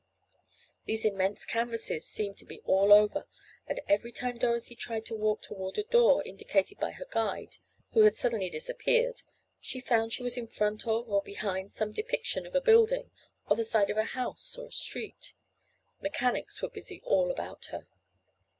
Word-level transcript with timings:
These 0.85 1.05
immense 1.05 1.45
canvases 1.45 2.07
seemed 2.07 2.39
to 2.39 2.45
be 2.47 2.61
all 2.65 2.91
over, 2.91 3.27
and 3.67 3.79
every 3.87 4.11
time 4.11 4.39
Dorothy 4.39 4.75
tried 4.75 5.05
to 5.05 5.15
walk 5.15 5.43
toward 5.43 5.77
a 5.77 5.83
door 5.83 6.23
indicated 6.23 6.79
by 6.79 6.89
her 6.93 7.05
guide, 7.11 7.57
who 7.93 8.01
had 8.01 8.15
suddenly 8.15 8.49
disappeared, 8.49 9.21
she 9.59 9.79
found 9.79 10.11
she 10.11 10.23
was 10.23 10.37
in 10.37 10.47
front 10.47 10.87
of 10.87 11.07
or 11.07 11.21
behind 11.21 11.71
some 11.71 11.91
depiction 11.91 12.47
of 12.47 12.55
a 12.55 12.61
building, 12.61 13.11
or 13.47 13.55
the 13.55 13.63
side 13.63 13.91
of 13.91 13.97
a 13.97 14.05
house 14.05 14.57
or 14.57 14.69
a 14.69 14.71
street. 14.71 15.33
Mechanics 16.01 16.63
were 16.63 16.69
busy 16.69 16.99
all 17.05 17.29
about 17.29 17.65
her. 17.67 17.85